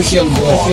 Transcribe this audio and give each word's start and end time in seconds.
Хохенблок. 0.00 0.72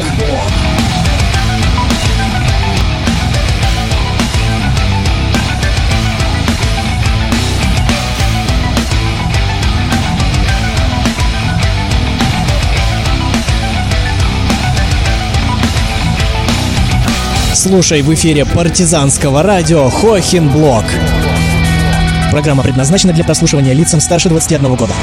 Слушай 17.53 18.01
в 18.01 18.13
эфире 18.13 18.45
партизанского 18.45 19.43
радио 19.43 19.89
Хохенблок. 19.89 20.85
Программа 22.31 22.63
предназначена 22.63 23.11
для 23.11 23.25
прослушивания 23.25 23.73
лицам 23.73 23.99
старше 23.99 24.29
21 24.29 24.75
года. 24.75 24.93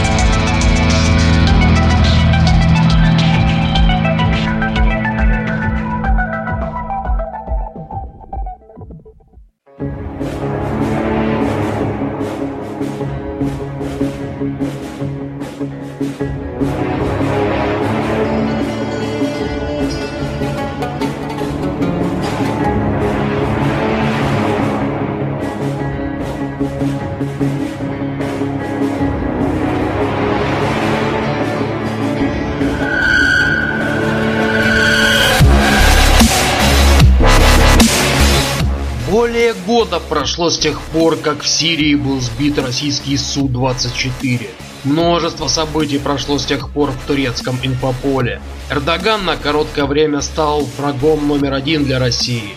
Года 39.75 39.99
прошло 39.99 40.51
с 40.51 40.57
тех 40.57 40.81
пор, 40.81 41.17
как 41.17 41.43
в 41.43 41.49
Сирии 41.49 41.97
был 41.97 42.21
сбит 42.21 42.61
российский 42.61 43.17
Су-24. 43.17 44.47
Множество 44.85 45.49
событий 45.49 45.99
прошло 45.99 46.39
с 46.39 46.45
тех 46.45 46.71
пор 46.71 46.93
в 46.93 47.07
турецком 47.09 47.59
инфополе. 47.61 48.41
Эрдоган 48.71 49.25
на 49.25 49.37
короткое 49.37 49.87
время 49.87 50.21
стал 50.21 50.61
врагом 50.79 51.27
номер 51.27 51.55
один 51.55 51.83
для 51.83 51.99
России. 51.99 52.55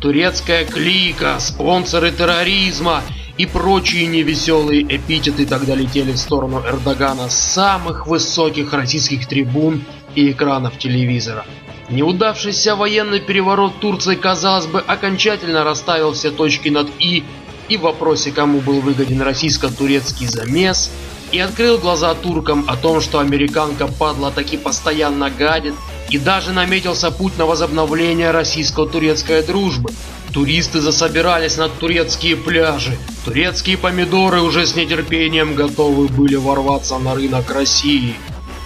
Турецкая 0.00 0.64
клика, 0.64 1.38
спонсоры 1.40 2.12
терроризма 2.12 3.02
и 3.36 3.46
прочие 3.46 4.06
невеселые 4.06 4.82
эпитеты 4.82 5.46
тогда 5.46 5.74
летели 5.74 6.12
в 6.12 6.16
сторону 6.16 6.62
Эрдогана 6.64 7.28
с 7.28 7.34
самых 7.34 8.06
высоких 8.06 8.72
российских 8.72 9.26
трибун 9.26 9.82
и 10.14 10.30
экранов 10.30 10.78
телевизора. 10.78 11.44
Неудавшийся 11.92 12.74
военный 12.74 13.20
переворот 13.20 13.78
Турции, 13.78 14.14
казалось 14.14 14.64
бы, 14.64 14.80
окончательно 14.80 15.62
расставил 15.62 16.14
все 16.14 16.30
точки 16.30 16.70
над 16.70 16.88
«и» 16.98 17.22
и 17.68 17.76
в 17.76 17.82
вопросе, 17.82 18.32
кому 18.32 18.60
был 18.60 18.80
выгоден 18.80 19.20
российско-турецкий 19.20 20.26
замес, 20.26 20.90
и 21.32 21.38
открыл 21.38 21.76
глаза 21.76 22.14
туркам 22.14 22.64
о 22.66 22.76
том, 22.76 23.02
что 23.02 23.18
американка 23.18 23.86
падла 23.86 24.30
таки 24.30 24.56
постоянно 24.56 25.28
гадит, 25.28 25.74
и 26.08 26.16
даже 26.16 26.52
наметился 26.52 27.10
путь 27.10 27.36
на 27.36 27.44
возобновление 27.44 28.30
российско-турецкой 28.30 29.42
дружбы. 29.42 29.90
Туристы 30.32 30.80
засобирались 30.80 31.58
на 31.58 31.68
турецкие 31.68 32.36
пляжи, 32.36 32.96
турецкие 33.26 33.76
помидоры 33.76 34.40
уже 34.40 34.66
с 34.66 34.74
нетерпением 34.74 35.54
готовы 35.54 36.08
были 36.08 36.36
ворваться 36.36 36.98
на 36.98 37.14
рынок 37.14 37.50
России. 37.50 38.14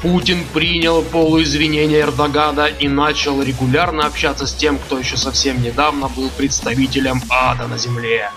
Путин 0.06 0.44
принял 0.54 1.02
полуизвинения 1.02 2.02
Эрдогана 2.02 2.66
и 2.66 2.86
начал 2.86 3.42
регулярно 3.42 4.06
общаться 4.06 4.46
с 4.46 4.54
тем, 4.54 4.78
кто 4.78 5.00
еще 5.00 5.16
совсем 5.16 5.60
недавно 5.60 6.08
был 6.08 6.30
представителем 6.30 7.16
ада 7.28 7.66
на 7.66 7.76
земле. 7.76 8.30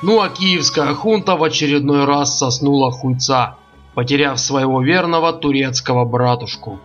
Ну 0.00 0.22
а 0.22 0.30
киевская 0.30 0.94
хунта 0.94 1.36
в 1.36 1.44
очередной 1.44 2.06
раз 2.06 2.38
соснула 2.38 2.90
хуйца, 2.92 3.56
потеряв 3.94 4.40
своего 4.40 4.80
верного 4.80 5.34
турецкого 5.34 6.06
братушку. 6.06 6.80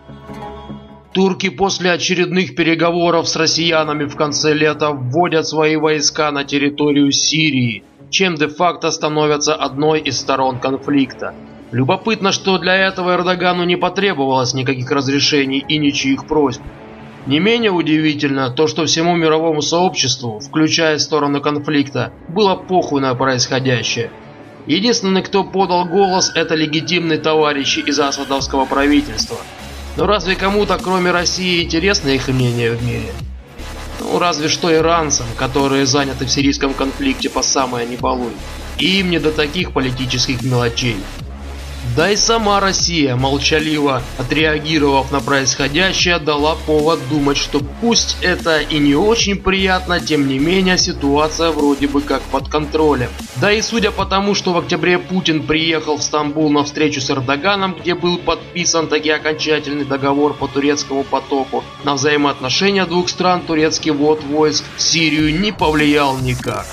Турки 1.14 1.48
после 1.48 1.92
очередных 1.92 2.54
переговоров 2.54 3.26
с 3.26 3.34
россиянами 3.34 4.04
в 4.04 4.14
конце 4.14 4.52
лета 4.52 4.90
вводят 4.90 5.46
свои 5.46 5.76
войска 5.76 6.30
на 6.32 6.44
территорию 6.44 7.12
Сирии, 7.12 7.82
чем 8.10 8.34
де-факто 8.34 8.90
становятся 8.90 9.54
одной 9.54 10.00
из 10.00 10.20
сторон 10.20 10.58
конфликта. 10.58 11.34
Любопытно, 11.72 12.32
что 12.32 12.58
для 12.58 12.76
этого 12.76 13.14
Эрдогану 13.14 13.64
не 13.64 13.76
потребовалось 13.76 14.52
никаких 14.52 14.90
разрешений 14.90 15.64
и 15.66 15.78
ничьих 15.78 16.26
просьб. 16.26 16.60
Не 17.24 17.38
менее 17.38 17.70
удивительно 17.70 18.50
то, 18.50 18.66
что 18.66 18.84
всему 18.84 19.16
мировому 19.16 19.62
сообществу, 19.62 20.38
включая 20.38 20.98
сторону 20.98 21.40
конфликта, 21.40 22.12
было 22.28 22.56
похуй 22.56 23.00
на 23.00 23.14
происходящее. 23.14 24.10
Единственный, 24.66 25.22
кто 25.22 25.44
подал 25.44 25.86
голос, 25.86 26.30
это 26.34 26.54
легитимные 26.54 27.18
товарищи 27.18 27.78
из 27.78 27.98
асадовского 27.98 28.66
правительства. 28.66 29.38
Но 29.96 30.06
разве 30.06 30.36
кому-то, 30.36 30.78
кроме 30.82 31.10
России, 31.10 31.64
интересно 31.64 32.10
их 32.10 32.28
мнение 32.28 32.72
в 32.72 32.84
мире? 32.84 33.12
Ну, 33.98 34.18
разве 34.18 34.48
что 34.48 34.74
иранцам, 34.74 35.26
которые 35.38 35.86
заняты 35.86 36.26
в 36.26 36.30
сирийском 36.30 36.74
конфликте 36.74 37.30
по 37.30 37.42
самое 37.42 37.86
не 37.86 37.96
балуй. 37.96 38.32
Им 38.78 39.10
не 39.10 39.18
до 39.18 39.32
таких 39.32 39.72
политических 39.72 40.42
мелочей. 40.42 40.96
Да 41.96 42.10
и 42.10 42.16
сама 42.16 42.60
Россия, 42.60 43.16
молчаливо 43.16 44.02
отреагировав 44.16 45.10
на 45.10 45.20
происходящее, 45.20 46.18
дала 46.20 46.54
повод 46.54 47.00
думать, 47.10 47.36
что 47.36 47.60
пусть 47.80 48.16
это 48.22 48.60
и 48.60 48.78
не 48.78 48.94
очень 48.94 49.36
приятно, 49.36 50.00
тем 50.00 50.28
не 50.28 50.38
менее 50.38 50.78
ситуация 50.78 51.50
вроде 51.50 51.88
бы 51.88 52.00
как 52.00 52.22
под 52.22 52.48
контролем. 52.48 53.10
Да 53.36 53.52
и 53.52 53.60
судя 53.60 53.90
по 53.90 54.06
тому, 54.06 54.34
что 54.34 54.52
в 54.52 54.58
октябре 54.58 54.98
Путин 54.98 55.42
приехал 55.42 55.96
в 55.98 56.02
Стамбул 56.02 56.50
на 56.50 56.64
встречу 56.64 57.00
с 57.00 57.10
Эрдоганом, 57.10 57.74
где 57.74 57.94
был 57.94 58.16
подписан 58.16 58.86
таки 58.86 59.10
окончательный 59.10 59.84
договор 59.84 60.34
по 60.34 60.46
турецкому 60.46 61.02
потоку, 61.02 61.64
на 61.84 61.94
взаимоотношения 61.94 62.86
двух 62.86 63.08
стран 63.08 63.42
турецкий 63.42 63.90
ввод 63.90 64.22
войск 64.22 64.64
в 64.76 64.80
Сирию 64.80 65.38
не 65.38 65.52
повлиял 65.52 66.16
никак. 66.16 66.66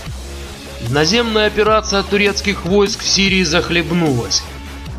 Наземная 0.89 1.47
операция 1.47 2.03
турецких 2.03 2.63
войск 2.65 3.01
в 3.01 3.07
Сирии 3.07 3.43
захлебнулась. 3.43 4.43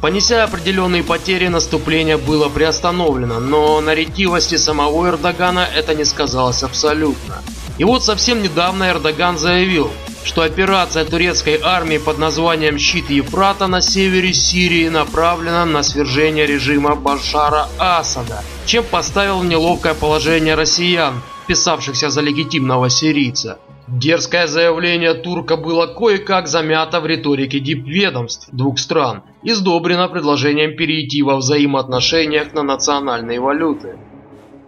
Понеся 0.00 0.44
определенные 0.44 1.02
потери, 1.02 1.48
наступление 1.48 2.16
было 2.16 2.48
приостановлено, 2.48 3.38
но 3.38 3.82
на 3.82 3.94
ретивости 3.94 4.56
самого 4.56 5.08
Эрдогана 5.08 5.68
это 5.76 5.94
не 5.94 6.06
сказалось 6.06 6.62
абсолютно. 6.62 7.42
И 7.76 7.84
вот 7.84 8.02
совсем 8.02 8.42
недавно 8.42 8.88
Эрдоган 8.88 9.36
заявил, 9.36 9.90
что 10.24 10.40
операция 10.40 11.04
турецкой 11.04 11.60
армии 11.62 11.98
под 11.98 12.16
названием 12.16 12.78
«Щит 12.78 13.10
Ефрата» 13.10 13.66
на 13.66 13.82
севере 13.82 14.32
Сирии 14.32 14.88
направлена 14.88 15.66
на 15.66 15.82
свержение 15.82 16.46
режима 16.46 16.94
Башара 16.94 17.68
Асада, 17.78 18.42
чем 18.64 18.84
поставил 18.84 19.40
в 19.40 19.44
неловкое 19.44 19.92
положение 19.92 20.54
россиян, 20.54 21.20
писавшихся 21.46 22.08
за 22.08 22.22
легитимного 22.22 22.88
сирийца. 22.88 23.58
Дерзкое 23.92 24.46
заявление 24.46 25.14
турка 25.14 25.56
было 25.56 25.88
кое-как 25.88 26.46
замято 26.46 27.00
в 27.00 27.06
риторике 27.06 27.58
дипведомств 27.58 28.48
двух 28.52 28.78
стран 28.78 29.24
и 29.42 29.52
сдобрено 29.52 30.08
предложением 30.08 30.76
перейти 30.76 31.22
во 31.22 31.38
взаимоотношениях 31.38 32.52
на 32.52 32.62
национальные 32.62 33.40
валюты. 33.40 33.98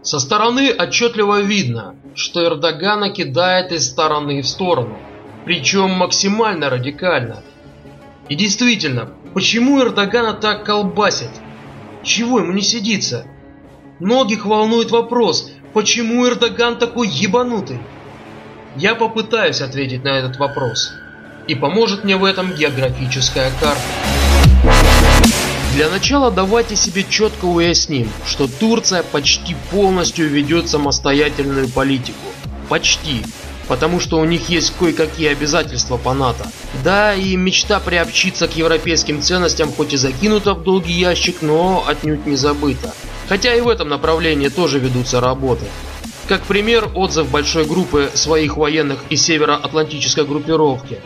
Со 0.03 0.19
стороны 0.19 0.73
отчетливо 0.77 1.41
видно, 1.41 1.95
что 2.17 2.45
Эрдогана 2.45 3.11
кидает 3.11 3.71
из 3.71 3.89
стороны 3.89 4.43
в 4.43 4.49
сторону, 4.49 4.99
причем 5.45 5.91
максимально 5.91 6.69
радикально. 6.69 7.45
И 8.29 8.35
действительно, 8.35 9.11
почему 9.35 9.81
Эрдогана 9.81 10.33
так 10.33 10.65
колбасит? 10.65 11.31
Чего 12.03 12.41
ему 12.41 12.51
не 12.51 12.63
сидится? 12.63 13.25
Многих 14.01 14.47
волнует 14.47 14.91
вопрос, 14.91 15.53
почему 15.75 16.27
Эрдоган 16.27 16.77
такой 16.77 17.07
ебанутый? 17.07 17.79
Я 18.77 18.95
попытаюсь 18.95 19.61
ответить 19.61 20.03
на 20.03 20.19
этот 20.19 20.39
вопрос. 20.39 20.95
И 21.47 21.55
поможет 21.55 22.05
мне 22.05 22.17
в 22.17 22.25
этом 22.25 22.55
географическая 22.55 23.51
карта. 23.61 23.81
Для 25.75 25.91
начала 25.91 26.31
давайте 26.31 26.75
себе 26.77 27.05
четко 27.09 27.45
уясним, 27.45 28.09
что 28.27 28.47
Турция 28.49 29.03
почти 29.03 29.57
полностью 29.71 30.29
ведет 30.29 30.71
самостоятельную 30.71 31.69
политику. 31.69 32.19
Почти. 32.71 33.23
Потому 33.69 34.01
что 34.01 34.19
у 34.19 34.25
них 34.25 34.49
есть 34.49 34.73
кое-какие 34.79 35.29
обязательства 35.29 35.99
по 35.99 36.15
НАТО. 36.15 36.47
Да, 36.83 37.15
и 37.15 37.37
мечта 37.37 37.79
приобщиться 37.79 38.49
к 38.49 38.57
европейским 38.57 39.21
ценностям 39.21 39.71
хоть 39.71 39.93
и 39.93 39.97
закинута 39.99 40.55
в 40.55 40.63
долгий 40.63 40.95
ящик, 40.95 41.43
но 41.43 41.85
отнюдь 41.87 42.27
не 42.27 42.37
забыта. 42.37 42.95
Хотя 43.29 43.55
и 43.55 43.61
в 43.61 43.69
этом 43.69 43.91
направлении 43.91 44.49
тоже 44.49 44.79
ведутся 44.79 45.21
работы. 45.21 45.67
Как 46.33 46.45
пример, 46.45 46.89
отзыв 46.95 47.29
большой 47.29 47.67
группы 47.67 48.11
своих 48.15 48.57
военных 48.57 49.01
из 49.11 49.23
североатлантической 49.23 50.25
группировки. 50.25 50.99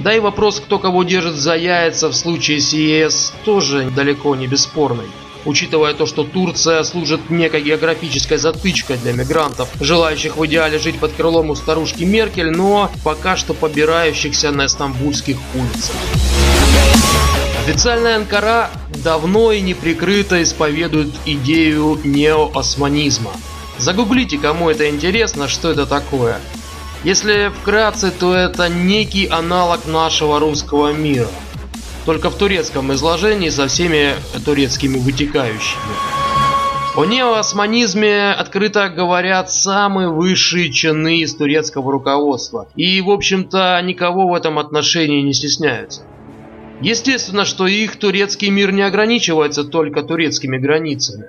Да 0.00 0.12
и 0.12 0.18
вопрос, 0.18 0.58
кто 0.58 0.80
кого 0.80 1.04
держит 1.04 1.36
за 1.36 1.54
яйца 1.54 2.08
в 2.08 2.14
случае 2.14 2.60
с 2.60 2.72
ЕС, 2.72 3.32
тоже 3.44 3.92
далеко 3.94 4.34
не 4.34 4.48
бесспорный. 4.48 5.06
учитывая 5.44 5.94
то, 5.94 6.04
что 6.04 6.24
Турция 6.24 6.82
служит 6.82 7.30
некой 7.30 7.62
географической 7.62 8.38
затычкой 8.38 8.96
для 8.96 9.12
мигрантов, 9.12 9.68
желающих 9.80 10.36
в 10.36 10.44
идеале 10.46 10.80
жить 10.80 10.98
под 10.98 11.12
крылом 11.12 11.50
у 11.50 11.54
старушки 11.54 12.02
Меркель, 12.02 12.50
но 12.50 12.90
пока 13.04 13.36
что 13.36 13.54
побирающихся 13.54 14.50
на 14.50 14.66
стамбульских 14.66 15.36
улицах. 15.54 15.94
Официальная 17.64 18.16
Анкара 18.16 18.68
давно 19.04 19.52
и 19.52 19.60
неприкрыто 19.60 20.42
исповедует 20.42 21.12
идею 21.24 22.00
неоосманизма. 22.02 23.30
Загуглите, 23.78 24.38
кому 24.38 24.70
это 24.70 24.88
интересно, 24.88 25.48
что 25.48 25.70
это 25.70 25.86
такое. 25.86 26.40
Если 27.04 27.50
вкратце, 27.60 28.12
то 28.12 28.34
это 28.34 28.68
некий 28.68 29.26
аналог 29.26 29.86
нашего 29.86 30.38
русского 30.38 30.92
мира. 30.92 31.28
Только 32.06 32.30
в 32.30 32.36
турецком 32.36 32.92
изложении 32.92 33.48
со 33.48 33.66
всеми 33.66 34.14
турецкими 34.44 34.98
вытекающими. 34.98 35.82
О 36.94 37.06
неоосманизме 37.06 38.32
открыто 38.32 38.90
говорят 38.90 39.50
самые 39.50 40.10
высшие 40.10 40.70
чины 40.70 41.20
из 41.20 41.34
турецкого 41.34 41.90
руководства. 41.90 42.68
И, 42.76 43.00
в 43.00 43.10
общем-то, 43.10 43.80
никого 43.82 44.28
в 44.28 44.34
этом 44.34 44.58
отношении 44.58 45.22
не 45.22 45.32
стесняются. 45.32 46.02
Естественно, 46.82 47.46
что 47.46 47.66
их 47.66 47.96
турецкий 47.96 48.50
мир 48.50 48.72
не 48.72 48.82
ограничивается 48.82 49.64
только 49.64 50.02
турецкими 50.02 50.58
границами. 50.58 51.28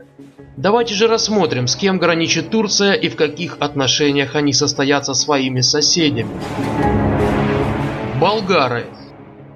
Давайте 0.55 0.94
же 0.94 1.07
рассмотрим, 1.07 1.65
с 1.67 1.75
кем 1.75 1.97
граничит 1.97 2.51
Турция 2.51 2.94
и 2.94 3.09
в 3.09 3.15
каких 3.15 3.57
отношениях 3.59 4.35
они 4.35 4.53
состоят 4.53 5.03
со 5.03 5.15
своими 5.15 5.61
соседями. 5.61 6.29
Болгары. 8.19 8.85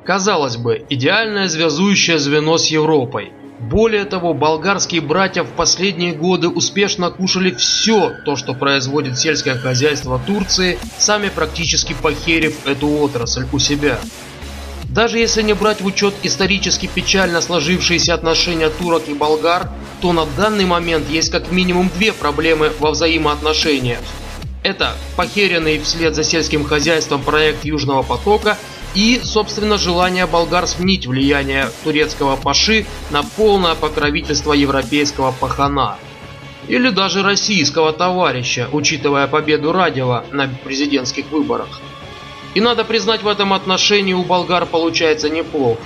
Казалось 0.04 0.58
бы, 0.58 0.86
идеальное 0.90 1.50
связующее 1.50 2.18
звено 2.18 2.58
с 2.58 2.68
Европой. 2.68 3.32
Более 3.60 4.06
того, 4.06 4.34
болгарские 4.34 5.02
братья 5.02 5.44
в 5.44 5.52
последние 5.52 6.14
годы 6.14 6.48
успешно 6.48 7.12
кушали 7.12 7.52
все 7.52 8.14
то, 8.26 8.36
что 8.36 8.56
производит 8.56 9.20
сельское 9.20 9.56
хозяйство 9.56 10.20
Турции, 10.26 10.80
сами 10.98 11.30
практически 11.30 11.96
похерив 12.02 12.66
эту 12.66 12.88
отрасль 12.88 13.46
у 13.52 13.60
себя. 13.60 14.00
Даже 14.90 15.20
если 15.20 15.42
не 15.42 15.54
брать 15.54 15.82
в 15.82 15.86
учет 15.86 16.14
исторически 16.24 16.88
печально 16.88 17.42
сложившиеся 17.42 18.14
отношения 18.14 18.70
турок 18.70 19.08
и 19.08 19.14
болгар, 19.14 19.70
то 20.02 20.14
на 20.14 20.26
данный 20.38 20.66
момент 20.66 21.10
есть 21.10 21.30
как 21.30 21.52
минимум 21.52 21.90
две 21.90 22.14
проблемы 22.14 22.72
во 22.80 22.92
взаимоотношениях. 22.92 24.00
Это 24.64 24.94
похеренный 25.16 25.80
вслед 25.80 26.16
за 26.16 26.24
сельским 26.24 26.64
хозяйством 26.64 27.22
проект 27.22 27.66
Южного 27.66 28.04
потока 28.04 28.58
и, 28.96 29.20
собственно, 29.24 29.78
желание 29.78 30.26
болгар 30.26 30.68
сменить 30.68 31.06
влияние 31.06 31.70
турецкого 31.84 32.36
паши 32.36 32.86
на 33.12 33.24
полное 33.24 33.76
покровительство 33.76 34.54
европейского 34.54 35.32
пахана. 35.32 35.98
Или 36.68 36.90
даже 36.90 37.24
российского 37.24 37.94
товарища, 37.94 38.68
учитывая 38.72 39.28
победу 39.28 39.72
Радева 39.72 40.26
на 40.32 40.50
президентских 40.64 41.32
выборах. 41.32 41.82
И 42.58 42.60
надо 42.60 42.84
признать, 42.84 43.22
в 43.22 43.28
этом 43.28 43.54
отношении 43.54 44.14
у 44.14 44.24
болгар 44.24 44.66
получается 44.66 45.30
неплохо. 45.30 45.84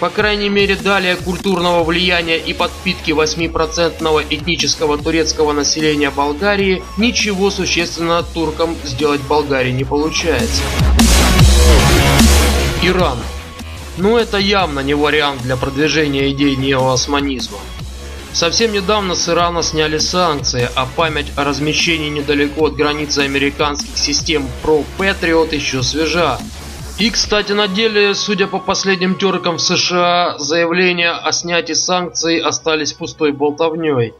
По 0.00 0.10
крайней 0.10 0.48
мере, 0.48 0.74
далее 0.74 1.14
культурного 1.14 1.84
влияния 1.84 2.36
и 2.36 2.52
подпитки 2.52 3.12
8% 3.12 4.26
этнического 4.28 4.98
турецкого 4.98 5.52
населения 5.52 6.10
Болгарии 6.10 6.82
ничего 6.96 7.48
существенно 7.48 8.24
туркам 8.24 8.74
сделать 8.82 9.20
Болгарии 9.20 9.70
не 9.70 9.84
получается. 9.84 10.62
Иран. 12.82 13.18
Ну 13.96 14.18
это 14.18 14.38
явно 14.38 14.80
не 14.80 14.94
вариант 14.94 15.42
для 15.42 15.56
продвижения 15.56 16.28
идей 16.32 16.56
неоосманизма. 16.56 17.58
Совсем 18.34 18.72
недавно 18.72 19.14
с 19.14 19.28
Ирана 19.28 19.62
сняли 19.62 19.98
санкции, 19.98 20.68
а 20.74 20.86
память 20.96 21.32
о 21.36 21.44
размещении 21.44 22.08
недалеко 22.08 22.66
от 22.66 22.74
границы 22.74 23.20
американских 23.20 23.96
систем 23.96 24.48
Pro 24.60 24.84
Patriot 24.98 25.54
еще 25.54 25.84
свежа. 25.84 26.38
И, 26.98 27.10
кстати, 27.10 27.52
на 27.52 27.68
деле, 27.68 28.12
судя 28.12 28.48
по 28.48 28.58
последним 28.58 29.14
теркам 29.14 29.58
в 29.58 29.60
США, 29.60 30.36
заявления 30.38 31.12
о 31.12 31.30
снятии 31.30 31.74
санкций 31.74 32.38
остались 32.38 32.92
пустой 32.92 33.30
болтовней. 33.30 34.14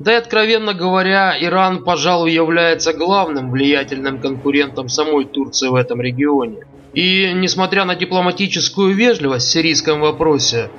Да 0.00 0.14
и 0.14 0.16
откровенно 0.16 0.74
говоря, 0.74 1.36
Иран, 1.40 1.84
пожалуй, 1.84 2.32
является 2.32 2.92
главным 2.92 3.52
влиятельным 3.52 4.20
конкурентом 4.20 4.88
самой 4.88 5.26
Турции 5.26 5.68
в 5.68 5.76
этом 5.76 6.00
регионе. 6.00 6.66
И, 6.92 7.30
несмотря 7.34 7.84
на 7.84 7.94
дипломатическую 7.94 8.96
вежливость 8.96 9.46
в 9.46 9.50
сирийском 9.52 10.00
вопросе, 10.00 10.70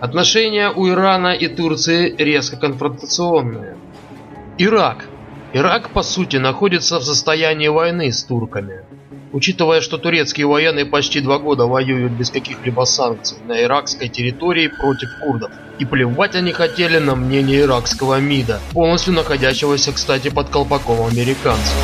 Отношения 0.00 0.70
у 0.70 0.88
Ирана 0.88 1.32
и 1.32 1.48
Турции 1.48 2.14
резко 2.18 2.58
конфронтационные. 2.58 3.78
Ирак. 4.58 5.06
Ирак, 5.54 5.88
по 5.90 6.02
сути, 6.02 6.36
находится 6.36 6.98
в 6.98 7.04
состоянии 7.04 7.68
войны 7.68 8.12
с 8.12 8.22
турками. 8.22 8.84
Учитывая, 9.32 9.80
что 9.80 9.96
турецкие 9.96 10.46
военные 10.46 10.84
почти 10.84 11.20
два 11.20 11.38
года 11.38 11.64
воюют 11.64 12.12
без 12.12 12.30
каких-либо 12.30 12.84
санкций 12.84 13.38
на 13.46 13.62
иракской 13.62 14.08
территории 14.08 14.68
против 14.68 15.08
курдов. 15.22 15.50
И 15.78 15.86
плевать 15.86 16.34
они 16.34 16.52
хотели 16.52 16.98
на 16.98 17.14
мнение 17.14 17.62
иракского 17.62 18.20
МИДа, 18.20 18.60
полностью 18.72 19.14
находящегося, 19.14 19.92
кстати, 19.92 20.28
под 20.28 20.50
колпаком 20.50 21.06
американцев. 21.06 21.74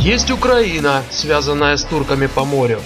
Есть 0.00 0.30
Украина, 0.30 1.02
связанная 1.10 1.78
с 1.78 1.84
турками 1.84 2.26
по 2.26 2.44
морю. 2.44 2.80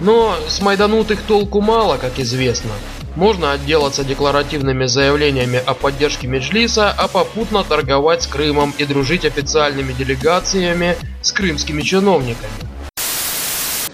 Но 0.00 0.34
с 0.48 0.60
майданутых 0.60 1.22
толку 1.22 1.60
мало, 1.60 1.96
как 1.96 2.18
известно. 2.18 2.72
Можно 3.15 3.51
отделаться 3.51 4.03
декларативными 4.03 4.85
заявлениями 4.85 5.61
о 5.65 5.73
поддержке 5.73 6.27
Меджлиса, 6.27 6.93
а 6.97 7.07
попутно 7.07 7.63
торговать 7.63 8.23
с 8.23 8.27
Крымом 8.27 8.73
и 8.77 8.85
дружить 8.85 9.25
официальными 9.25 9.93
делегаціями 9.93 10.95
з 11.21 11.31
кримськими 11.31 11.83
чиновниками. 11.83 12.53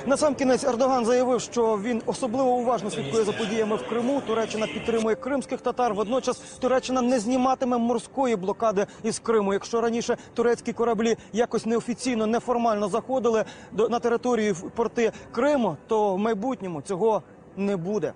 На 0.07 0.18
сам 0.18 0.36
кінець 0.36 0.63
Ердоган 0.63 1.06
заявив, 1.06 1.42
що 1.42 1.80
він 1.84 2.01
особливо 2.06 2.50
уважно 2.50 2.92
слідкує 2.92 3.24
за 3.24 3.31
подіями 3.31 3.75
в 3.75 3.89
Криму. 3.89 4.22
Туреччина 4.28 4.68
підтримує 4.68 5.16
кримських 5.16 5.62
татар. 5.62 5.94
Водночас 5.94 6.38
Туреччина 6.38 7.01
не 7.01 7.20
зніматиме 7.20 7.77
морської 7.77 8.36
блокади 8.36 8.86
із 9.03 9.20
Криму. 9.20 9.53
Якщо 9.53 9.82
раніше 9.82 10.17
турецькі 10.34 10.74
кораблі 10.74 11.17
якось 11.34 11.65
неофіційно, 11.65 12.25
неформально 12.25 12.89
заходили 12.89 13.46
до 13.72 13.89
на 13.89 14.00
територію 14.00 14.53
в 14.53 14.70
порти 14.70 15.12
Криму, 15.32 15.77
то 15.88 16.15
в 16.15 16.20
майбутньому 16.20 16.82
цього 16.82 17.22
не 17.58 17.77
буде. 17.77 18.13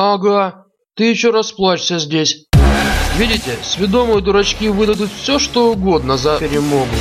Ага, 0.00 0.66
ты 0.94 1.10
еще 1.10 1.30
расплачься 1.30 1.98
здесь. 1.98 2.44
Видите, 3.16 3.58
сведомые 3.64 4.20
дурачки 4.20 4.68
выдадут 4.68 5.10
все, 5.10 5.40
что 5.40 5.72
угодно 5.72 6.16
за 6.16 6.38
перемогу. 6.38 6.94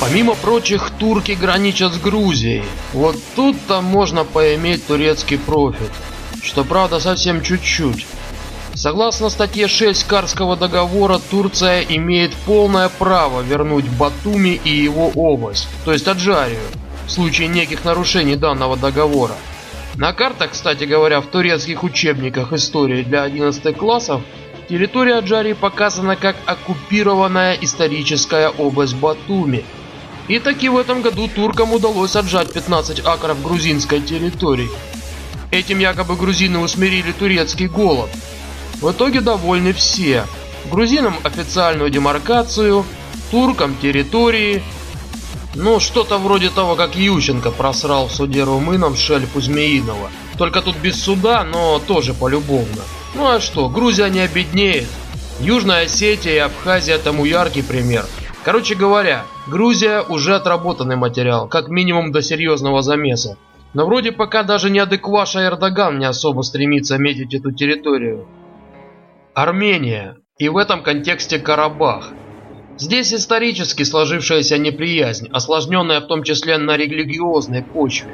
Помимо 0.00 0.34
прочих, 0.34 0.90
турки 0.98 1.38
граничат 1.40 1.92
с 1.94 1.98
Грузией. 2.00 2.64
Вот 2.92 3.14
тут-то 3.36 3.80
можно 3.80 4.24
поиметь 4.24 4.88
турецкий 4.88 5.38
профит. 5.38 5.92
Что 6.42 6.64
правда 6.64 6.98
совсем 6.98 7.42
чуть-чуть. 7.44 8.06
Согласно 8.74 9.28
статье 9.28 9.68
6 9.68 10.02
Карского 10.02 10.56
договора, 10.56 11.20
Турция 11.30 11.82
имеет 11.82 12.34
полное 12.44 12.88
право 12.88 13.40
вернуть 13.40 13.88
Батуми 13.88 14.60
и 14.64 14.70
его 14.70 15.12
область, 15.14 15.68
то 15.84 15.92
есть 15.92 16.08
Аджарию, 16.08 16.58
в 17.06 17.12
случае 17.12 17.46
неких 17.46 17.84
нарушений 17.84 18.34
данного 18.34 18.76
договора. 18.76 19.36
На 19.98 20.12
картах, 20.12 20.52
кстати 20.52 20.84
говоря, 20.84 21.20
в 21.20 21.26
турецких 21.26 21.82
учебниках 21.82 22.52
истории 22.52 23.02
для 23.02 23.24
11 23.24 23.76
классов 23.76 24.22
территория 24.68 25.16
Аджарии 25.16 25.54
показана 25.54 26.14
как 26.14 26.36
оккупированная 26.46 27.58
историческая 27.60 28.48
область 28.48 28.94
Батуми. 28.94 29.64
И 30.28 30.38
таки 30.38 30.68
в 30.68 30.78
этом 30.78 31.02
году 31.02 31.26
туркам 31.26 31.72
удалось 31.72 32.14
отжать 32.14 32.52
15 32.52 33.04
акров 33.04 33.42
грузинской 33.42 34.00
территории. 34.00 34.70
Этим 35.50 35.80
якобы 35.80 36.14
грузины 36.14 36.60
усмирили 36.60 37.10
турецкий 37.10 37.66
голод. 37.66 38.10
В 38.80 38.92
итоге 38.92 39.20
довольны 39.20 39.72
все. 39.72 40.26
Грузинам 40.70 41.16
официальную 41.24 41.90
демаркацию, 41.90 42.84
туркам 43.32 43.74
территории, 43.82 44.62
ну, 45.58 45.80
что-то 45.80 46.18
вроде 46.18 46.50
того, 46.50 46.76
как 46.76 46.94
Ющенко 46.94 47.50
просрал 47.50 48.06
в 48.06 48.12
суде 48.12 48.44
румынам 48.44 48.94
шельфу 48.94 49.40
Змеиного. 49.40 50.08
Только 50.38 50.62
тут 50.62 50.76
без 50.76 51.02
суда, 51.02 51.42
но 51.42 51.80
тоже 51.80 52.14
полюбовно. 52.14 52.82
Ну 53.16 53.26
а 53.26 53.40
что, 53.40 53.68
Грузия 53.68 54.08
не 54.08 54.20
обеднеет. 54.20 54.86
Южная 55.40 55.86
Осетия 55.86 56.32
и 56.32 56.38
Абхазия 56.38 56.96
тому 56.98 57.24
яркий 57.24 57.62
пример. 57.62 58.04
Короче 58.44 58.76
говоря, 58.76 59.24
Грузия 59.48 60.02
уже 60.02 60.36
отработанный 60.36 60.94
материал, 60.94 61.48
как 61.48 61.68
минимум 61.68 62.12
до 62.12 62.22
серьезного 62.22 62.80
замеса. 62.80 63.36
Но 63.74 63.84
вроде 63.84 64.12
пока 64.12 64.44
даже 64.44 64.70
неадекваша 64.70 65.44
Эрдоган 65.44 65.98
не 65.98 66.04
особо 66.04 66.42
стремится 66.42 66.98
метить 66.98 67.34
эту 67.34 67.50
территорию. 67.50 68.28
Армения. 69.34 70.18
И 70.38 70.48
в 70.48 70.56
этом 70.56 70.84
контексте 70.84 71.40
Карабах. 71.40 72.12
Здесь 72.78 73.12
исторически 73.12 73.82
сложившаяся 73.82 74.56
неприязнь, 74.56 75.28
осложненная 75.32 76.00
в 76.00 76.06
том 76.06 76.22
числе 76.22 76.58
на 76.58 76.76
религиозной 76.76 77.62
почве. 77.62 78.10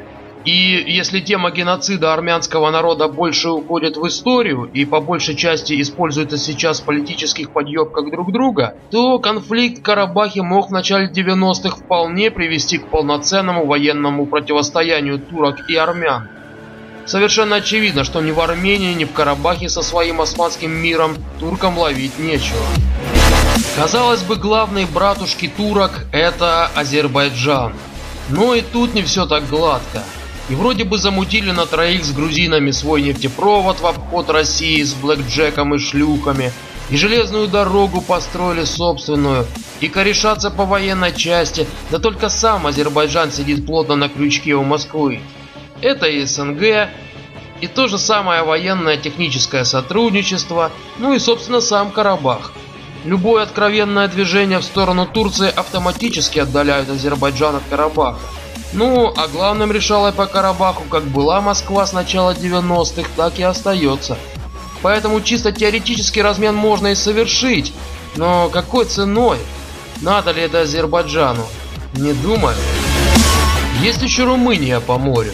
И 0.47 0.85
если 0.87 1.21
тема 1.21 1.51
геноцида 1.51 2.15
армянского 2.15 2.71
народа 2.71 3.09
больше 3.09 3.51
уходит 3.51 3.99
в 3.99 4.07
историю 4.07 4.71
и 4.73 4.87
по 4.87 5.01
большей 5.01 5.37
части 5.37 5.79
используется 5.81 6.39
сейчас 6.39 6.81
в 6.81 6.85
политических 6.85 7.51
подъебках 7.51 8.11
друг 8.11 8.33
друга, 8.33 8.77
то 8.91 9.19
конфликт 9.19 9.81
в 9.81 9.83
Карабахе 9.83 10.41
мог 10.41 10.69
в 10.69 10.73
начале 10.73 11.11
90-х 11.11 11.77
вполне 11.77 12.31
привести 12.31 12.79
к 12.79 12.89
полноценному 12.89 13.67
военному 13.67 14.27
противостоянию 14.27 15.19
турок 15.19 15.69
и 15.69 15.77
армян. 15.77 16.29
Совершенно 17.05 17.57
очевидно, 17.57 18.03
что 18.03 18.23
ни 18.23 18.31
в 18.31 18.41
Армении, 18.41 18.95
ни 18.95 19.05
в 19.05 19.13
Карабахе 19.13 19.69
со 19.69 19.83
своим 19.83 20.23
османским 20.23 20.71
миром 20.71 21.17
туркам 21.39 21.79
ловить 21.79 22.19
нечего. 22.19 22.61
Казалось 23.77 24.23
бы, 24.23 24.37
главный 24.37 24.85
братушки 24.85 25.49
турок– 25.49 26.07
это 26.13 26.67
Азербайджан. 26.75 27.73
Но 28.29 28.55
и 28.55 28.63
тут 28.63 28.95
не 28.95 29.03
все 29.03 29.27
так 29.27 29.49
гладко. 29.49 30.03
И 30.49 30.55
вроде 30.55 30.85
бы 30.85 30.99
замутили 30.99 31.51
на 31.51 31.67
троих 31.67 32.05
с 32.05 32.13
грузинами 32.13 32.71
свой 32.71 33.03
нефтепровод 33.03 33.81
в 33.81 33.87
обход 33.87 34.29
России 34.31 34.83
с 34.83 34.95
блэкджеком 34.95 35.75
и 35.75 35.79
шлюхами, 35.79 36.53
и 36.91 36.97
железную 36.97 37.49
дорогу 37.49 38.01
построили 38.01 38.65
собственную, 38.65 39.47
и 39.81 39.89
корешатся 39.89 40.51
по 40.51 40.65
военной 40.67 41.15
части, 41.15 41.67
да 41.91 41.99
только 41.99 42.29
сам 42.29 42.67
Азербайджан 42.67 43.33
сидит 43.33 43.67
плотно 43.67 43.97
на 43.97 44.09
крючке 44.09 44.55
у 44.55 44.65
Москвы. 44.65 45.21
Это 45.81 46.07
и 46.07 46.25
СНГ, 46.25 46.91
и 47.61 47.67
то 47.67 47.89
же 47.89 47.99
самое 47.99 48.43
военное 48.43 48.99
техническое 48.99 49.65
сотрудничество, 49.65 50.71
ну 50.99 51.15
и 51.15 51.19
собственно 51.19 51.61
сам 51.61 51.91
Карабах. 51.91 52.53
Любое 53.05 53.43
откровенное 53.43 54.09
движение 54.09 54.59
в 54.61 54.65
сторону 54.65 55.07
Турции 55.07 55.53
автоматически 55.55 56.39
отдаляет 56.39 56.89
Азербайджан 56.89 57.57
от 57.57 57.63
Карабаха. 57.69 58.19
Ну, 58.73 59.13
а 59.15 59.29
главным 59.29 59.71
решалой 59.71 60.13
по 60.13 60.27
Карабаху 60.27 60.85
как 60.89 61.05
была 61.05 61.43
Москва 61.43 61.87
с 61.87 61.93
начала 61.93 62.31
90-х, 62.31 63.11
так 63.15 63.39
и 63.39 63.43
остается. 63.43 64.17
Поэтому 64.81 65.21
чисто 65.21 65.53
теоретический 65.53 66.23
размен 66.23 66.55
можно 66.55 66.89
и 66.89 66.95
совершить, 66.95 67.75
но 68.17 68.49
какой 68.49 68.87
ценой? 68.87 69.39
Надо 70.01 70.33
ли 70.33 70.41
это 70.41 70.63
Азербайджану? 70.63 71.45
Не 71.93 72.15
думаю. 72.15 72.57
Есть 73.83 74.03
еще 74.03 74.25
Румыния 74.25 74.81
по 74.81 74.97
морю. 74.97 75.33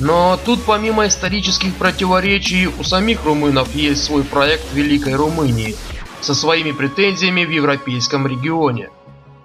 Но 0.00 0.36
тут 0.44 0.64
помимо 0.64 1.06
исторических 1.06 1.76
противоречий 1.76 2.66
у 2.66 2.82
самих 2.82 3.24
румынов 3.24 3.72
есть 3.76 4.02
свой 4.02 4.24
проект 4.24 4.64
Великой 4.74 5.14
Румынии 5.14 5.76
со 6.24 6.34
своими 6.34 6.72
претензиями 6.72 7.44
в 7.44 7.50
европейском 7.50 8.26
регионе. 8.26 8.88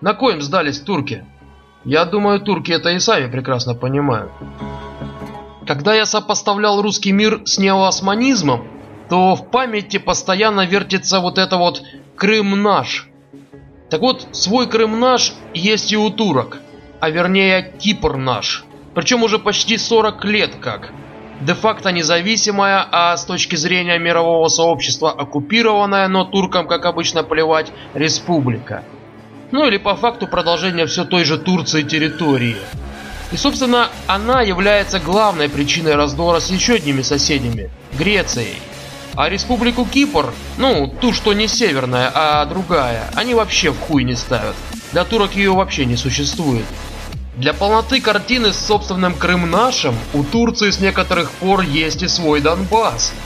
На 0.02 0.14
коем 0.14 0.42
сдались 0.42 0.80
турки? 0.80 1.26
Я 1.84 2.06
думаю, 2.06 2.40
турки 2.40 2.72
это 2.72 2.90
и 2.92 3.00
сами 3.00 3.30
прекрасно 3.30 3.76
понимают. 3.76 4.32
Когда 5.68 5.94
я 5.94 6.06
сопоставлял 6.06 6.82
русский 6.82 7.12
мир 7.12 7.42
с 7.46 7.58
неоосманизмом, 7.58 8.68
то 9.10 9.36
в 9.36 9.50
памяти 9.50 9.98
постоянно 9.98 10.66
вертится 10.66 11.20
вот 11.20 11.38
это 11.38 11.58
вот 11.58 11.84
«Крым 12.16 12.62
наш». 12.62 13.10
Так 13.90 14.02
вот, 14.02 14.28
свой 14.32 14.68
Крым 14.68 15.00
наш 15.00 15.34
есть 15.54 15.92
и 15.92 15.98
у 15.98 16.10
турок, 16.10 16.60
а 17.00 17.10
вернее 17.10 17.74
Кипр 17.78 18.18
наш. 18.18 18.64
Причем 18.94 19.24
уже 19.24 19.38
почти 19.38 19.78
40 19.78 20.24
лет 20.26 20.56
как. 20.62 20.92
Де-факто 21.42 21.92
независимая, 21.92 22.86
а 22.92 23.16
с 23.16 23.24
точки 23.24 23.56
зрения 23.56 23.98
мирового 23.98 24.50
сообщества 24.50 25.12
оккупированная, 25.12 26.08
но 26.10 26.26
туркам, 26.26 26.68
как 26.68 26.86
обычно, 26.86 27.24
плевать, 27.24 27.72
республика. 27.94 28.84
Ну 29.52 29.66
или 29.66 29.78
по 29.78 29.96
факту 29.96 30.28
продолжение 30.28 30.86
все 30.86 31.06
той 31.06 31.24
же 31.24 31.38
Турции 31.38 31.84
территории. 31.84 32.58
И 33.32 33.38
собственно 33.38 33.90
она 34.08 34.42
является 34.42 35.00
главной 35.00 35.50
причиной 35.50 35.96
раздора 35.96 36.40
с 36.40 36.50
еще 36.50 36.74
одними 36.74 37.04
соседями– 37.04 37.70
Грецией. 37.98 38.62
А 39.16 39.30
республику 39.30 39.86
Кипр, 39.86 40.34
ну 40.58 40.88
ту, 40.88 41.14
что 41.14 41.34
не 41.34 41.48
северная, 41.48 42.12
а 42.14 42.46
другая, 42.46 43.10
они 43.16 43.34
вообще 43.34 43.72
в 43.72 43.80
хуй 43.80 44.04
не 44.04 44.16
ставят. 44.16 44.56
Для 44.92 45.04
турок 45.04 45.36
ее 45.36 45.54
вообще 45.54 45.86
не 45.86 45.96
существует. 45.96 46.66
Для 47.40 47.54
полноты 47.54 48.02
картины 48.02 48.54
с 48.54 48.60
собственным 48.60 49.16
Крым 49.16 49.50
нашим 49.50 49.96
у 50.14 50.24
Турции 50.24 50.70
с 50.70 50.80
некоторых 50.80 51.32
пор 51.32 51.62
есть 51.62 52.04
и 52.04 52.08
свой 52.08 52.42
Донбасс– 52.42 53.14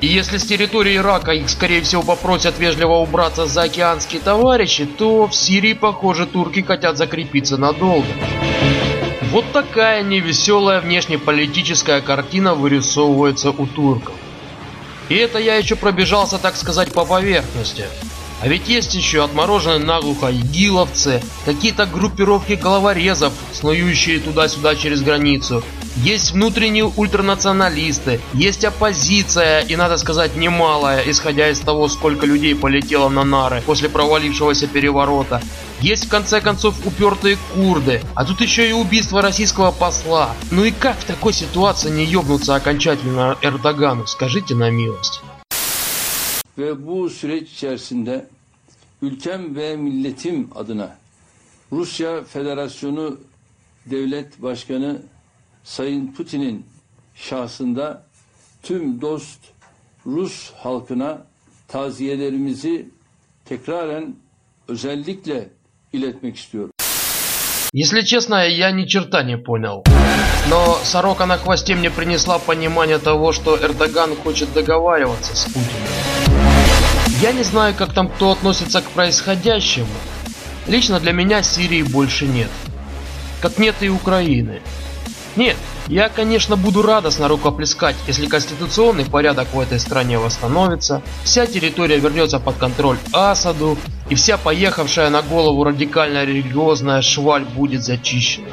и 0.00 0.06
если 0.06 0.38
с 0.38 0.46
территории 0.46 0.96
Ирака 0.96 1.32
их, 1.32 1.50
скорее 1.50 1.82
всего, 1.82 2.02
попросят 2.02 2.56
вежливо 2.60 2.98
убраться 2.98 3.46
за 3.46 3.62
океанские 3.62 4.20
товарищи, 4.20 4.86
то 4.86 5.26
в 5.26 5.34
Сирии, 5.34 5.72
похоже, 5.72 6.26
турки 6.26 6.60
хотят 6.60 6.96
закрепиться 6.96 7.56
надолго. 7.56 8.06
Вот 9.32 9.50
такая 9.52 10.04
невеселая 10.04 10.80
внешнеполитическая 10.80 12.00
картина 12.00 12.54
вырисовывается 12.54 13.50
у 13.50 13.66
турков. 13.66 14.14
И 15.08 15.16
это 15.16 15.40
я 15.40 15.56
еще 15.56 15.74
пробежался, 15.74 16.38
так 16.38 16.54
сказать, 16.54 16.92
по 16.92 17.04
поверхности. 17.04 17.86
А 18.40 18.48
ведь 18.48 18.68
есть 18.68 18.94
еще 18.94 19.24
отмороженные 19.24 19.78
наглухо 19.78 20.30
игиловцы, 20.30 21.20
какие-то 21.44 21.86
группировки 21.86 22.52
головорезов, 22.52 23.32
снующие 23.52 24.20
туда-сюда 24.20 24.76
через 24.76 25.02
границу. 25.02 25.64
Есть 25.96 26.30
внутренние 26.30 26.84
ультранационалисты, 26.84 28.20
есть 28.32 28.64
оппозиция, 28.64 29.62
и 29.62 29.74
надо 29.74 29.96
сказать 29.96 30.36
немалая, 30.36 31.02
исходя 31.06 31.50
из 31.50 31.58
того, 31.58 31.88
сколько 31.88 32.24
людей 32.24 32.54
полетело 32.54 33.08
на 33.08 33.24
нары 33.24 33.62
после 33.66 33.88
провалившегося 33.88 34.68
переворота. 34.68 35.42
Есть 35.80 36.06
в 36.06 36.08
конце 36.08 36.40
концов 36.40 36.76
упертые 36.86 37.36
курды, 37.54 38.00
а 38.14 38.24
тут 38.24 38.40
еще 38.40 38.68
и 38.68 38.72
убийство 38.72 39.20
российского 39.22 39.72
посла. 39.72 40.30
Ну 40.52 40.64
и 40.64 40.70
как 40.70 40.98
в 41.00 41.04
такой 41.04 41.32
ситуации 41.32 41.90
не 41.90 42.04
ёбнуться 42.04 42.54
окончательно 42.54 43.36
Эрдогану, 43.42 44.06
скажите 44.06 44.54
на 44.54 44.70
милость. 44.70 45.20
ve 46.57 46.87
bu 46.87 47.09
süreç 47.09 47.51
içerisinde 47.51 48.27
ülkem 49.01 49.55
ve 49.55 49.75
milletim 49.75 50.49
adına 50.55 50.97
Rusya 51.71 52.23
Federasyonu 52.23 53.19
Devlet 53.85 54.41
Başkanı 54.41 55.01
Sayın 55.63 56.07
Putin'in 56.07 56.65
şahsında 57.15 58.05
tüm 58.63 59.01
dost 59.01 59.39
Rus 60.05 60.51
halkına 60.51 61.25
taziyelerimizi 61.67 62.89
tekraren 63.45 64.15
özellikle 64.67 65.49
iletmek 65.93 66.37
istiyorum. 66.37 66.71
Если 67.75 68.01
честно, 68.01 68.35
я 68.45 68.69
ни 68.71 68.85
черта 68.85 69.23
не 69.23 69.35
понял. 69.35 69.83
Но 70.49 70.75
сорока 70.83 71.25
на 71.25 71.37
хвосте 71.37 71.73
мне 71.73 71.89
принесла 71.89 72.37
понимание 72.37 72.99
того, 72.99 73.31
что 73.31 73.57
Эрдоган 73.57 74.15
хочет 74.15 74.53
договариваться 74.53 75.35
с 75.35 75.45
Путиным. 75.45 76.06
Я 77.20 77.32
не 77.32 77.42
знаю, 77.42 77.74
как 77.74 77.92
там 77.94 78.08
кто 78.08 78.30
относится 78.30 78.80
к 78.80 78.84
происходящему. 78.90 79.88
Лично 80.68 81.00
для 81.00 81.10
меня 81.10 81.42
Сирии 81.42 81.82
больше 81.82 82.26
нет. 82.26 82.50
Как 83.42 83.58
нет 83.58 83.74
и 83.80 83.88
Украины. 83.88 84.60
Нет, 85.34 85.56
я, 85.88 86.10
конечно, 86.10 86.56
буду 86.56 86.82
радостно 86.82 87.26
рукоплескать, 87.26 87.96
если 88.06 88.26
конституционный 88.26 89.04
порядок 89.04 89.48
в 89.52 89.58
этой 89.58 89.80
стране 89.80 90.16
восстановится, 90.16 91.02
вся 91.24 91.46
территория 91.46 91.98
вернется 91.98 92.38
под 92.38 92.56
контроль 92.56 92.98
Асаду, 93.12 93.76
и 94.08 94.14
вся 94.14 94.38
поехавшая 94.38 95.10
на 95.10 95.22
голову 95.22 95.64
радикально-религиозная 95.64 97.02
шваль 97.02 97.44
будет 97.44 97.82
зачищена. 97.82 98.46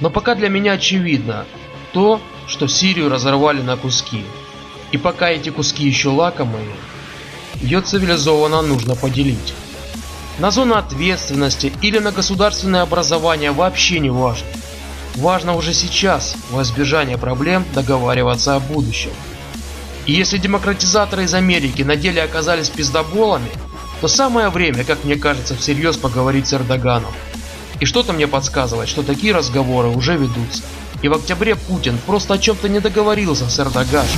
Но 0.00 0.10
пока 0.10 0.36
для 0.36 0.48
меня 0.48 0.72
очевидно 0.72 1.44
то, 1.92 2.20
что 2.46 2.68
Сирию 2.68 3.08
разорвали 3.08 3.62
на 3.62 3.76
куски. 3.76 4.22
И 4.92 4.96
пока 4.96 5.30
эти 5.30 5.50
куски 5.50 5.84
еще 5.84 6.10
лакомые, 6.10 6.68
ее 7.60 7.80
цивилизованно 7.80 8.62
нужно 8.62 8.94
поделить. 8.94 9.54
На 10.38 10.50
зону 10.50 10.74
ответственности 10.74 11.72
или 11.80 11.98
на 11.98 12.12
государственное 12.12 12.82
образование 12.82 13.52
вообще 13.52 13.98
не 14.00 14.10
важно. 14.10 14.46
Важно 15.14 15.56
уже 15.56 15.72
сейчас, 15.72 16.36
во 16.50 16.62
избежание 16.62 17.16
проблем, 17.16 17.64
договариваться 17.74 18.54
о 18.54 18.60
будущем. 18.60 19.12
И 20.04 20.12
если 20.12 20.36
демократизаторы 20.36 21.24
из 21.24 21.34
Америки 21.34 21.82
на 21.82 21.96
деле 21.96 22.22
оказались 22.22 22.68
пиздоболами, 22.68 23.48
то 24.00 24.08
самое 24.08 24.50
время, 24.50 24.84
как 24.84 25.04
мне 25.04 25.16
кажется, 25.16 25.56
всерьез 25.56 25.96
поговорить 25.96 26.46
с 26.46 26.52
Эрдоганом. 26.52 27.12
И 27.80 27.86
что-то 27.86 28.12
мне 28.12 28.26
подсказывает, 28.26 28.88
что 28.88 29.02
такие 29.02 29.32
разговоры 29.34 29.88
уже 29.88 30.16
ведутся. 30.16 30.62
И 31.02 31.08
в 31.08 31.14
октябре 31.14 31.56
Путин 31.56 31.98
просто 32.06 32.34
о 32.34 32.38
чем-то 32.38 32.68
не 32.68 32.80
договорился 32.80 33.48
с 33.48 33.58
Эрдоганом. 33.58 34.08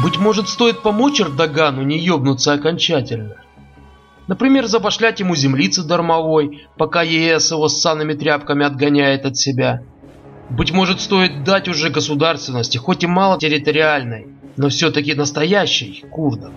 Быть 0.00 0.16
может, 0.16 0.48
стоит 0.48 0.82
помочь 0.82 1.20
Эрдогану 1.20 1.82
не 1.82 1.98
ёбнуться 1.98 2.52
окончательно. 2.52 3.34
Например, 4.28 4.66
забашлять 4.66 5.18
ему 5.18 5.34
землицы 5.34 5.82
дармовой, 5.82 6.68
пока 6.76 7.02
ЕС 7.02 7.50
его 7.50 7.66
с 7.68 7.80
санными 7.80 8.12
тряпками 8.14 8.64
отгоняет 8.64 9.26
от 9.26 9.36
себя. 9.36 9.80
Быть 10.50 10.70
может, 10.70 11.00
стоит 11.00 11.42
дать 11.42 11.66
уже 11.66 11.90
государственности, 11.90 12.78
хоть 12.78 13.02
и 13.02 13.08
мало 13.08 13.40
территориальной, 13.40 14.28
но 14.56 14.68
все-таки 14.68 15.14
настоящей, 15.14 16.04
курдам. 16.10 16.54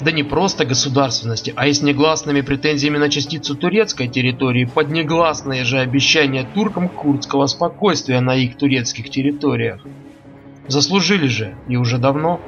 Да 0.00 0.12
не 0.12 0.22
просто 0.22 0.66
государственности, 0.66 1.54
а 1.56 1.66
и 1.66 1.72
с 1.72 1.80
негласными 1.80 2.42
претензиями 2.42 2.98
на 2.98 3.08
частицу 3.08 3.54
турецкой 3.54 4.08
территории 4.08 4.64
под 4.66 4.90
негласные 4.90 5.64
же 5.64 5.78
обещания 5.78 6.44
туркам 6.54 6.88
курдского 6.88 7.46
спокойствия 7.46 8.20
на 8.20 8.34
их 8.34 8.58
турецких 8.58 9.10
территориях. 9.10 9.80
Заслужили 10.70 11.26
же, 11.26 11.56
и 11.66 11.76
уже 11.76 11.98
давно. 11.98 12.40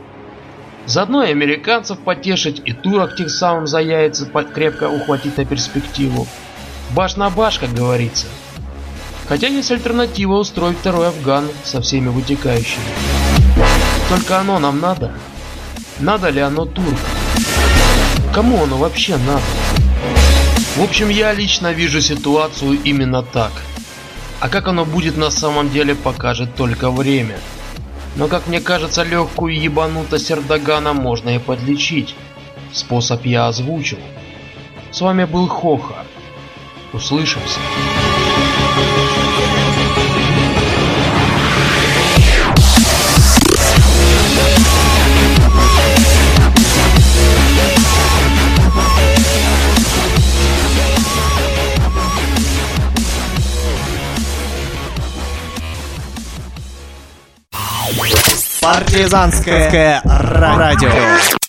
Заодно 0.87 1.25
и 1.25 1.33
американцев 1.33 1.99
потешить, 1.99 2.63
и 2.65 2.73
турок 2.73 3.17
тем 3.17 3.29
самым 3.29 3.67
за 3.67 3.81
яйца 3.81 4.27
крепко 4.27 4.89
ухватить 4.89 5.37
на 5.39 5.45
перспективу. 5.45 6.29
Баш 6.91 7.17
на 7.17 7.31
баш, 7.31 7.59
как 7.59 7.75
говорится. 7.75 8.29
Хотя 9.27 9.49
есть 9.49 9.73
альтернатива 9.73 10.35
устроить 10.35 10.79
второй 10.79 11.09
Афган 11.09 11.49
со 11.65 11.83
всеми 11.83 12.11
вытекающими. 12.11 12.85
Только 14.09 14.39
оно 14.39 14.61
нам 14.61 14.79
надо. 14.79 15.11
Надо 15.99 16.29
ли 16.29 16.41
оно 16.41 16.65
туркам? 16.65 16.97
Кому 18.33 18.63
оно 18.63 18.77
вообще 18.77 19.17
надо? 19.17 19.43
В 20.77 20.83
общем, 20.85 21.09
я 21.09 21.33
лично 21.33 21.73
вижу 21.73 22.01
ситуацию 22.01 22.79
именно 22.85 23.25
так. 23.25 23.51
А 24.39 24.49
как 24.49 24.69
оно 24.69 24.85
будет 24.85 25.17
на 25.17 25.31
самом 25.31 25.71
деле, 25.71 25.97
покажет 25.97 26.55
только 26.55 26.89
время. 26.89 27.37
Но, 28.17 28.29
как 28.29 28.47
мне 28.47 28.61
кажется, 28.61 29.03
легкую 29.03 29.59
ебанутость 29.59 30.31
Эрдогана 30.31 30.93
можно 30.93 31.31
и 31.31 31.39
подлечить. 31.39 32.15
Способ 32.73 33.25
я 33.25 33.49
озвучил. 33.49 33.99
С 34.91 35.01
вами 35.01 35.25
был 35.25 35.49
Хоха. 35.49 36.05
Услышимся. 36.93 37.59
Партизанское 58.63 60.01
радио. 60.05 61.42